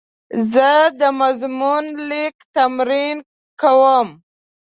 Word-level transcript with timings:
زه 0.51 0.69
د 0.99 1.01
مضمون 1.21 1.83
لیک 2.09 2.35
تمرین 2.55 3.17
کوم. 3.61 4.07